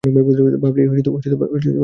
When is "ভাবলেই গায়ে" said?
0.03-1.01